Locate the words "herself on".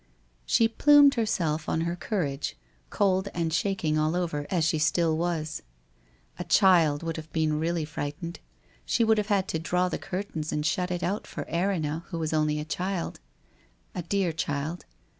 1.13-1.81